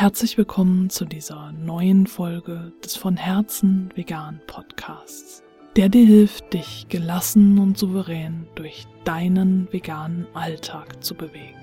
[0.00, 5.42] Herzlich willkommen zu dieser neuen Folge des von Herzen vegan Podcasts,
[5.76, 11.58] der dir hilft, dich gelassen und souverän durch deinen veganen Alltag zu bewegen.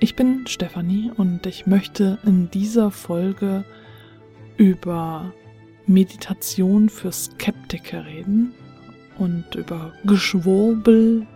[0.00, 3.64] Ich bin Stefanie und ich möchte in dieser Folge
[4.58, 5.32] über
[5.86, 8.52] Meditation für Skeptiker reden
[9.16, 11.26] und über Geschwurbel,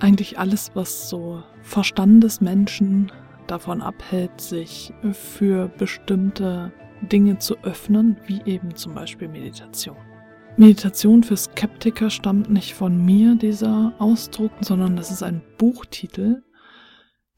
[0.00, 3.12] eigentlich alles, was so Verstandesmenschen
[3.50, 9.96] davon abhält, sich für bestimmte Dinge zu öffnen, wie eben zum Beispiel Meditation.
[10.56, 16.42] Meditation für Skeptiker stammt nicht von mir, dieser Ausdruck, sondern das ist ein Buchtitel,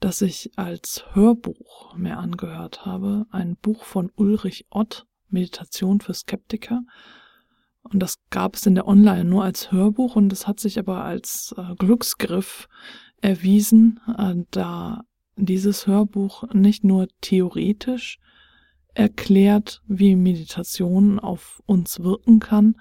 [0.00, 3.26] das ich als Hörbuch mir angehört habe.
[3.30, 6.80] Ein Buch von Ulrich Ott, Meditation für Skeptiker.
[7.82, 11.04] Und das gab es in der Online nur als Hörbuch und es hat sich aber
[11.04, 12.68] als äh, Glücksgriff
[13.20, 15.02] erwiesen, äh, da
[15.46, 18.18] dieses Hörbuch nicht nur theoretisch
[18.94, 22.76] erklärt, wie Meditation auf uns wirken kann,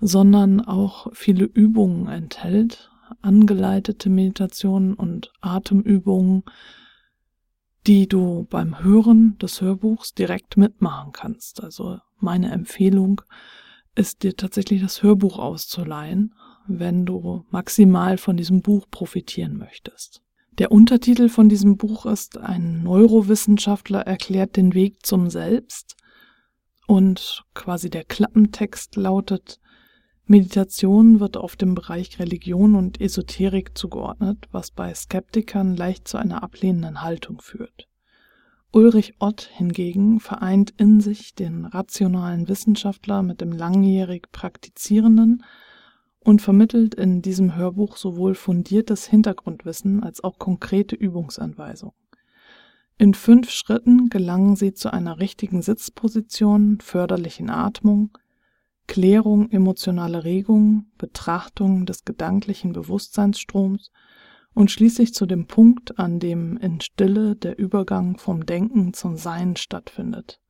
[0.00, 2.90] sondern auch viele Übungen enthält,
[3.22, 6.44] angeleitete Meditationen und Atemübungen,
[7.86, 11.62] die du beim Hören des Hörbuchs direkt mitmachen kannst.
[11.62, 13.22] Also meine Empfehlung
[13.94, 16.34] ist dir tatsächlich das Hörbuch auszuleihen,
[16.66, 20.22] wenn du maximal von diesem Buch profitieren möchtest.
[20.60, 25.96] Der Untertitel von diesem Buch ist Ein Neurowissenschaftler erklärt den Weg zum Selbst
[26.86, 29.58] und quasi der Klappentext lautet
[30.26, 36.42] Meditation wird auf dem Bereich Religion und Esoterik zugeordnet, was bei Skeptikern leicht zu einer
[36.42, 37.88] ablehnenden Haltung führt.
[38.70, 45.42] Ulrich Ott hingegen vereint in sich den rationalen Wissenschaftler mit dem langjährig praktizierenden
[46.22, 51.94] und vermittelt in diesem Hörbuch sowohl fundiertes Hintergrundwissen als auch konkrete Übungsanweisungen.
[52.98, 58.10] In fünf Schritten gelangen sie zu einer richtigen Sitzposition, förderlichen Atmung,
[58.86, 63.90] Klärung emotionaler Regungen, Betrachtung des gedanklichen Bewusstseinsstroms
[64.52, 69.56] und schließlich zu dem Punkt, an dem in Stille der Übergang vom Denken zum Sein
[69.56, 70.40] stattfindet.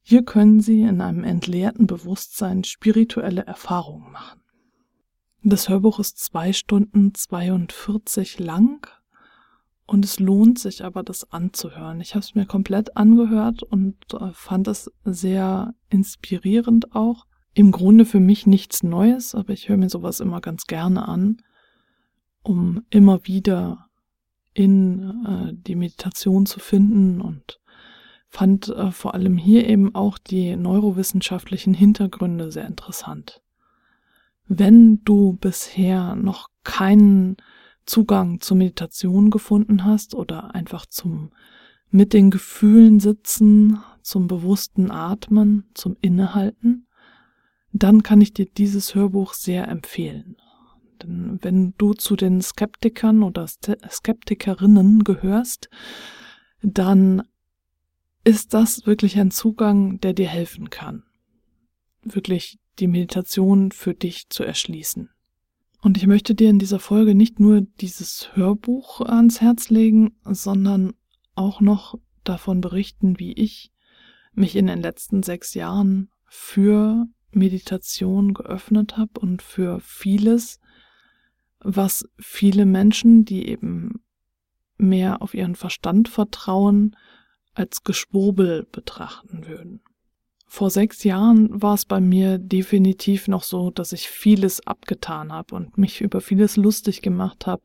[0.00, 4.40] Hier können Sie in einem entleerten Bewusstsein spirituelle Erfahrungen machen.
[5.48, 8.90] Das Hörbuch ist zwei Stunden 42 lang
[9.86, 12.00] und es lohnt sich aber, das anzuhören.
[12.00, 17.26] Ich habe es mir komplett angehört und äh, fand es sehr inspirierend auch.
[17.54, 21.36] Im Grunde für mich nichts Neues, aber ich höre mir sowas immer ganz gerne an,
[22.42, 23.86] um immer wieder
[24.52, 27.60] in äh, die Meditation zu finden und
[28.26, 33.42] fand äh, vor allem hier eben auch die neurowissenschaftlichen Hintergründe sehr interessant.
[34.48, 37.36] Wenn du bisher noch keinen
[37.84, 41.30] Zugang zur Meditation gefunden hast oder einfach zum
[41.90, 46.86] mit den Gefühlen sitzen, zum bewussten Atmen, zum Innehalten,
[47.72, 50.36] dann kann ich dir dieses Hörbuch sehr empfehlen.
[51.02, 55.68] Denn wenn du zu den Skeptikern oder Skeptikerinnen gehörst,
[56.62, 57.22] dann
[58.24, 61.04] ist das wirklich ein Zugang, der dir helfen kann.
[62.02, 65.10] Wirklich die Meditation für dich zu erschließen.
[65.82, 70.94] Und ich möchte dir in dieser Folge nicht nur dieses Hörbuch ans Herz legen, sondern
[71.34, 73.72] auch noch davon berichten, wie ich
[74.32, 80.60] mich in den letzten sechs Jahren für Meditation geöffnet habe und für vieles,
[81.60, 84.02] was viele Menschen, die eben
[84.78, 86.96] mehr auf ihren Verstand vertrauen,
[87.54, 89.80] als Geschwurbel betrachten würden.
[90.56, 95.54] Vor sechs Jahren war es bei mir definitiv noch so, dass ich vieles abgetan habe
[95.54, 97.62] und mich über vieles lustig gemacht habe,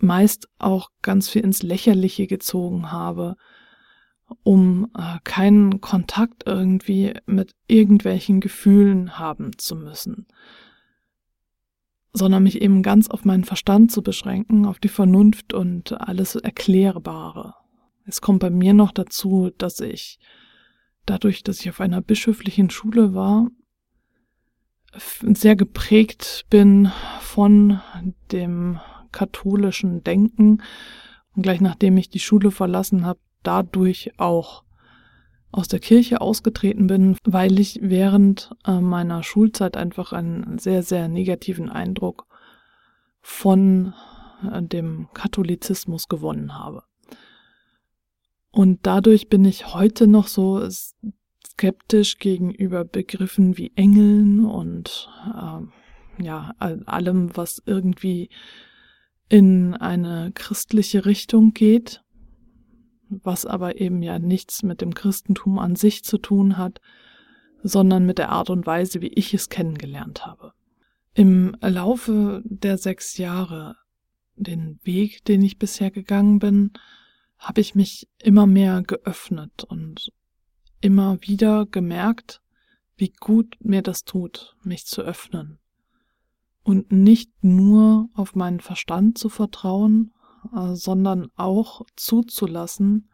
[0.00, 3.36] meist auch ganz viel ins Lächerliche gezogen habe,
[4.42, 10.26] um äh, keinen Kontakt irgendwie mit irgendwelchen Gefühlen haben zu müssen,
[12.12, 17.54] sondern mich eben ganz auf meinen Verstand zu beschränken, auf die Vernunft und alles Erklärbare.
[18.04, 20.18] Es kommt bei mir noch dazu, dass ich
[21.08, 23.48] dadurch, dass ich auf einer bischöflichen Schule war,
[25.22, 26.90] sehr geprägt bin
[27.20, 27.80] von
[28.32, 28.80] dem
[29.12, 30.62] katholischen Denken
[31.34, 34.64] und gleich nachdem ich die Schule verlassen habe, dadurch auch
[35.50, 41.08] aus der Kirche ausgetreten bin, weil ich während äh, meiner Schulzeit einfach einen sehr, sehr
[41.08, 42.26] negativen Eindruck
[43.22, 43.94] von
[44.50, 46.82] äh, dem Katholizismus gewonnen habe.
[48.58, 50.68] Und dadurch bin ich heute noch so
[51.46, 58.30] skeptisch gegenüber Begriffen wie Engeln und äh, ja, allem, was irgendwie
[59.28, 62.02] in eine christliche Richtung geht.
[63.10, 66.80] was aber eben ja nichts mit dem Christentum an sich zu tun hat,
[67.62, 70.52] sondern mit der Art und Weise, wie ich es kennengelernt habe.
[71.14, 73.76] Im Laufe der sechs Jahre,
[74.34, 76.72] den Weg, den ich bisher gegangen bin,
[77.38, 80.12] habe ich mich immer mehr geöffnet und
[80.80, 82.40] immer wieder gemerkt,
[82.96, 85.58] wie gut mir das tut, mich zu öffnen
[86.68, 90.12] und nicht nur auf meinen Verstand zu vertrauen,
[90.54, 93.08] äh, sondern auch zuzulassen,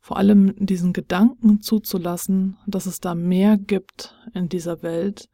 [0.00, 5.30] vor allem diesen Gedanken zuzulassen, dass es da mehr gibt in dieser Welt,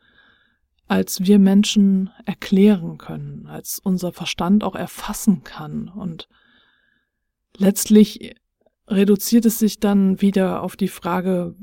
[0.87, 5.89] als wir Menschen erklären können, als unser Verstand auch erfassen kann.
[5.89, 6.29] Und
[7.61, 8.35] letztlich
[8.89, 11.55] reduziert es sich dann wieder auf die Frage,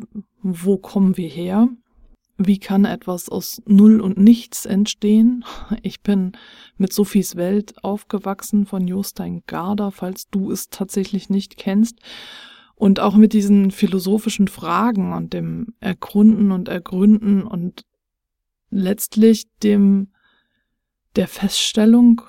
[0.41, 1.67] wo kommen wir her?
[2.38, 5.44] Wie kann etwas aus Null und Nichts entstehen?
[5.81, 6.33] Ich bin
[6.77, 11.97] mit Sophies Welt aufgewachsen von Jostein Garder, falls du es tatsächlich nicht kennst.
[12.75, 17.85] Und auch mit diesen philosophischen Fragen und dem Ergründen und Ergründen und
[18.69, 20.11] letztlich dem
[21.15, 22.21] der Feststellung,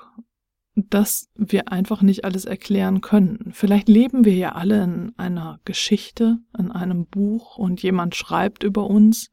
[0.91, 3.51] dass wir einfach nicht alles erklären können.
[3.53, 8.89] Vielleicht leben wir ja alle in einer Geschichte, in einem Buch und jemand schreibt über
[8.89, 9.31] uns,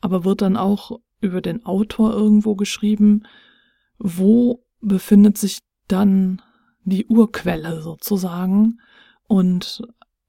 [0.00, 3.22] aber wird dann auch über den Autor irgendwo geschrieben,
[3.98, 6.42] wo befindet sich dann
[6.84, 8.80] die Urquelle sozusagen
[9.28, 9.82] und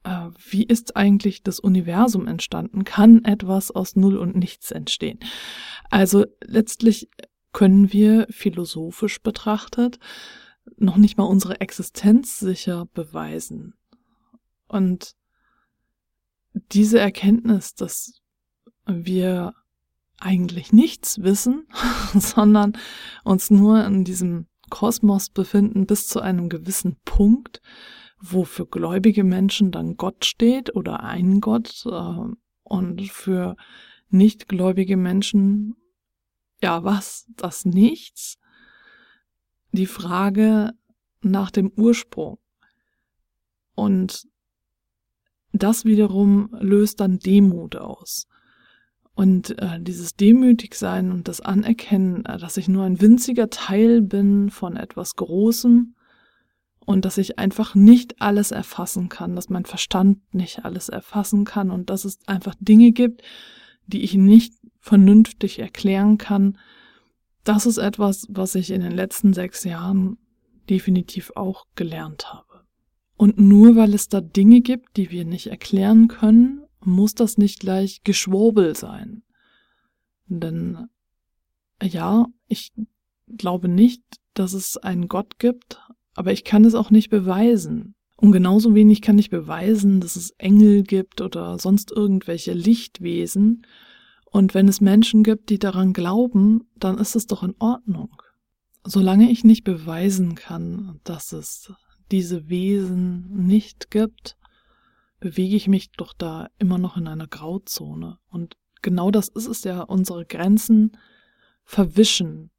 [0.03, 2.83] äh, wie ist eigentlich das Universum entstanden?
[2.83, 5.19] Kann etwas aus Null und Nichts entstehen?
[5.89, 7.09] Also letztlich
[7.53, 9.99] können wir philosophisch betrachtet
[10.77, 13.73] noch nicht mal unsere Existenz sicher beweisen.
[14.67, 15.15] Und
[16.53, 18.21] diese Erkenntnis, dass
[18.85, 19.53] wir
[20.19, 21.67] eigentlich nichts wissen,
[22.13, 22.77] sondern
[23.23, 27.61] uns nur in diesem Kosmos befinden bis zu einem gewissen Punkt,
[28.19, 32.33] wo für gläubige Menschen dann Gott steht oder ein Gott äh,
[32.63, 33.57] und für
[34.09, 35.75] nichtgläubige Menschen
[36.63, 38.37] ja was, das Nichts.
[39.71, 40.71] Die Frage
[41.21, 42.39] nach dem Ursprung.
[43.75, 44.27] Und
[45.51, 48.27] das wiederum löst dann Demut aus.
[49.15, 54.49] Und äh, dieses Demütigsein und das Anerkennen, äh, dass ich nur ein winziger Teil bin
[54.49, 55.93] von etwas Großem,
[56.85, 61.71] und dass ich einfach nicht alles erfassen kann, dass mein Verstand nicht alles erfassen kann
[61.71, 63.21] und dass es einfach Dinge gibt,
[63.87, 64.53] die ich nicht
[64.83, 66.57] vernünftig erklären kann.
[67.45, 70.17] Das ist etwas, was ich in den letzten sechs Jahren
[70.69, 72.65] definitiv auch gelernt habe.
[73.15, 77.61] Und nur weil es da Dinge gibt, die wir nicht erklären können, muss das nicht
[77.61, 79.23] gleich Geschwurbel sein.
[80.25, 80.89] Denn
[81.81, 82.73] ja, ich
[83.37, 84.03] glaube nicht,
[84.33, 85.79] dass es einen Gott gibt,
[86.13, 87.95] aber ich kann es auch nicht beweisen.
[88.17, 93.65] Und genauso wenig kann ich beweisen, dass es Engel gibt oder sonst irgendwelche Lichtwesen.
[94.33, 98.19] Und wenn es Menschen gibt, die daran glauben, dann ist es doch in Ordnung.
[98.83, 101.71] Solange ich nicht beweisen kann, dass es
[102.11, 104.35] diese Wesen nicht gibt,
[105.19, 108.17] bewege ich mich doch da immer noch in einer Grauzone.
[108.27, 110.97] Und genau das ist es ja, unsere Grenzen
[111.63, 112.49] verwischen.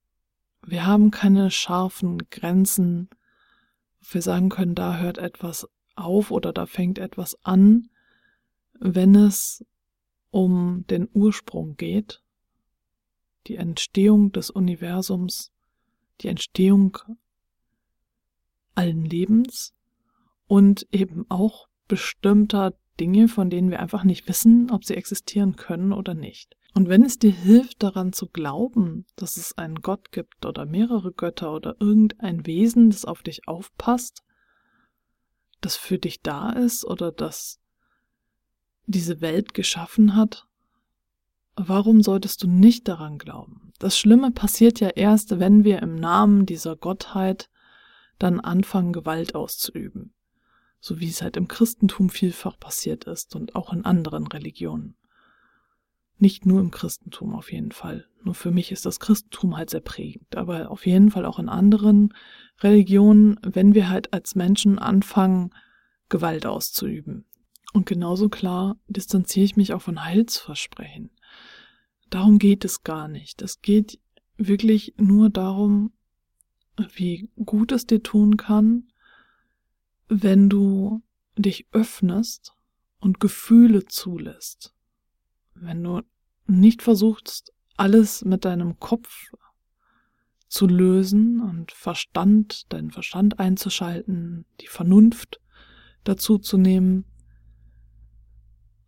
[0.64, 3.10] Wir haben keine scharfen Grenzen,
[4.12, 5.66] wir sagen können, da hört etwas
[5.96, 7.88] auf oder da fängt etwas an,
[8.78, 9.64] wenn es
[10.34, 12.20] um den Ursprung geht,
[13.46, 15.52] die Entstehung des Universums,
[16.20, 16.98] die Entstehung
[18.74, 19.74] allen Lebens
[20.48, 25.92] und eben auch bestimmter Dinge, von denen wir einfach nicht wissen, ob sie existieren können
[25.92, 26.56] oder nicht.
[26.74, 31.12] Und wenn es dir hilft, daran zu glauben, dass es einen Gott gibt oder mehrere
[31.12, 34.24] Götter oder irgendein Wesen, das auf dich aufpasst,
[35.60, 37.60] das für dich da ist oder das
[38.86, 40.46] diese Welt geschaffen hat,
[41.56, 43.72] warum solltest du nicht daran glauben?
[43.78, 47.50] Das Schlimme passiert ja erst, wenn wir im Namen dieser Gottheit
[48.18, 50.14] dann anfangen, Gewalt auszuüben
[50.84, 54.96] so wie es halt im Christentum vielfach passiert ist und auch in anderen Religionen.
[56.18, 58.06] Nicht nur im Christentum auf jeden Fall.
[58.22, 61.48] Nur für mich ist das Christentum halt sehr prägend, aber auf jeden Fall auch in
[61.48, 62.12] anderen
[62.60, 65.54] Religionen, wenn wir halt als Menschen anfangen,
[66.10, 67.24] Gewalt auszuüben.
[67.74, 71.10] Und genauso klar distanziere ich mich auch von Heilsversprechen.
[72.08, 73.42] Darum geht es gar nicht.
[73.42, 73.98] Es geht
[74.36, 75.92] wirklich nur darum,
[76.94, 78.92] wie gut es dir tun kann,
[80.08, 81.02] wenn du
[81.36, 82.54] dich öffnest
[83.00, 84.72] und Gefühle zulässt,
[85.54, 86.02] wenn du
[86.46, 89.32] nicht versuchst, alles mit deinem Kopf
[90.46, 95.40] zu lösen und Verstand, deinen Verstand einzuschalten, die Vernunft,
[96.04, 97.06] dazu zu nehmen,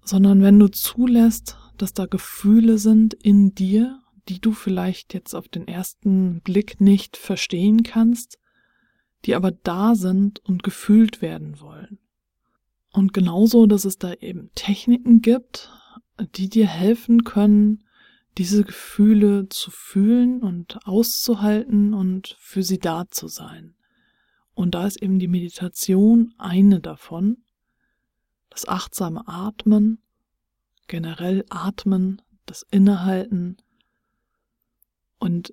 [0.07, 5.49] sondern wenn du zulässt, dass da Gefühle sind in dir, die du vielleicht jetzt auf
[5.49, 8.39] den ersten Blick nicht verstehen kannst,
[9.25, 11.99] die aber da sind und gefühlt werden wollen.
[12.93, 15.71] Und genauso, dass es da eben Techniken gibt,
[16.37, 17.85] die dir helfen können,
[18.39, 23.75] diese Gefühle zu fühlen und auszuhalten und für sie da zu sein.
[24.55, 27.39] Und da ist eben die Meditation eine davon.
[28.57, 29.99] Das achtsame Atmen,
[30.89, 33.59] generell Atmen, das Innehalten.
[35.19, 35.53] Und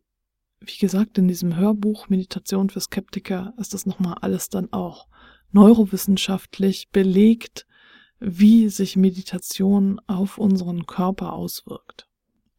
[0.62, 5.10] wie gesagt, in diesem Hörbuch Meditation für Skeptiker ist das nochmal alles dann auch
[5.52, 7.68] neurowissenschaftlich belegt,
[8.22, 12.08] wie sich Meditation auf unseren Körper auswirkt.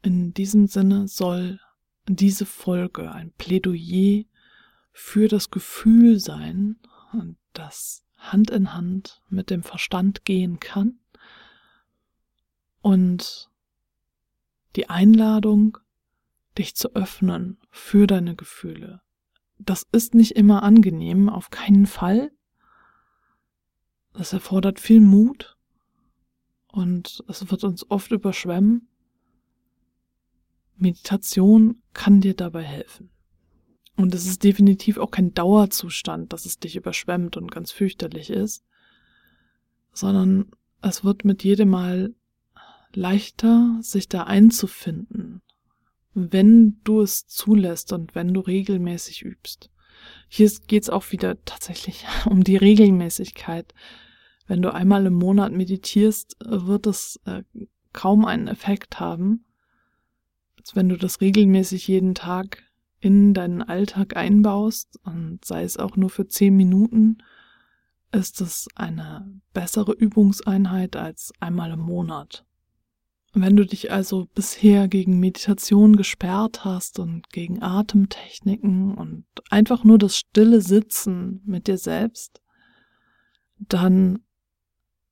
[0.03, 1.59] In diesem Sinne soll
[2.07, 4.25] diese Folge ein Plädoyer
[4.93, 6.77] für das Gefühl sein,
[7.55, 10.99] das Hand in Hand mit dem Verstand gehen kann
[12.81, 13.51] und
[14.77, 15.79] die Einladung,
[16.59, 19.01] dich zu öffnen für deine Gefühle.
[19.59, 22.31] Das ist nicht immer angenehm, auf keinen Fall.
[24.13, 25.57] Das erfordert viel Mut
[26.69, 28.89] und es wird uns oft überschwemmen.
[30.77, 33.11] Meditation kann dir dabei helfen.
[33.97, 38.65] Und es ist definitiv auch kein Dauerzustand, dass es dich überschwemmt und ganz fürchterlich ist,
[39.93, 40.51] sondern
[40.83, 42.15] es wird mit jedem Mal
[42.93, 45.43] leichter, sich da einzufinden,
[46.13, 49.71] wenn du es zulässt und wenn du regelmäßig übst.
[50.29, 53.75] Hier geht es auch wieder tatsächlich um die Regelmäßigkeit.
[54.47, 57.43] Wenn du einmal im Monat meditierst, wird es äh,
[57.93, 59.45] kaum einen Effekt haben,
[60.59, 62.64] als wenn du das regelmäßig jeden Tag
[63.05, 67.19] in deinen Alltag einbaust und sei es auch nur für zehn Minuten,
[68.13, 72.47] ist es eine bessere Übungseinheit als einmal im Monat.
[73.35, 79.99] Wenn du dich also bisher gegen Meditation gesperrt hast und gegen Atemtechniken und einfach nur
[79.99, 82.41] das stille Sitzen mit dir selbst,
[83.59, 84.21] dann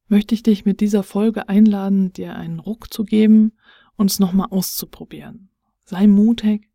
[0.08, 3.52] möchte ich dich mit dieser Folge einladen, dir einen Ruck zu geben
[3.96, 5.50] und es nochmal auszuprobieren.
[5.84, 6.71] Sei mutig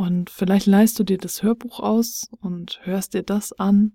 [0.00, 3.92] und vielleicht leist du dir das Hörbuch aus und hörst dir das an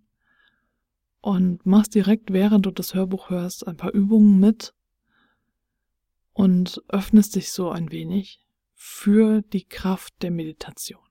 [1.20, 4.76] und machst direkt, während du das Hörbuch hörst, ein paar Übungen mit
[6.32, 8.40] und öffnest dich so ein wenig
[8.76, 11.02] für die Kraft der Meditation.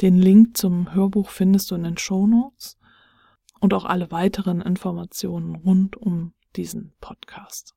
[0.00, 2.78] Den Link zum Hörbuch findest du in den Show Notes
[3.60, 7.74] und auch alle weiteren Informationen rund um diesen Podcast.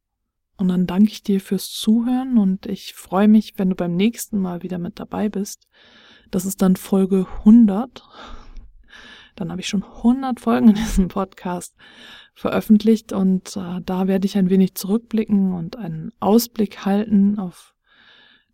[0.55, 4.39] Und dann danke ich dir fürs Zuhören und ich freue mich, wenn du beim nächsten
[4.39, 5.67] Mal wieder mit dabei bist.
[6.31, 8.03] Das ist dann Folge 100.
[9.35, 11.75] Dann habe ich schon 100 Folgen in diesem Podcast
[12.33, 17.73] veröffentlicht und äh, da werde ich ein wenig zurückblicken und einen Ausblick halten auf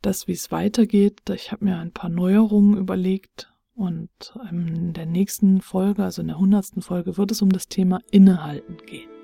[0.02, 1.22] das, wie es weitergeht.
[1.34, 4.10] Ich habe mir ein paar Neuerungen überlegt und
[4.50, 8.78] in der nächsten Folge, also in der hundertsten Folge, wird es um das Thema Innehalten
[8.86, 9.15] gehen.